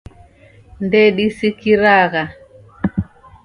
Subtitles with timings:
[0.85, 2.23] Ndesikiragha